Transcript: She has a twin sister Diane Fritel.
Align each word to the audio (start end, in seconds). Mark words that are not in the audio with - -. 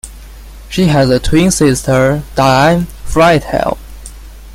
She 0.67 0.87
has 0.87 1.11
a 1.11 1.19
twin 1.19 1.51
sister 1.51 2.23
Diane 2.33 2.87
Fritel. 3.05 3.77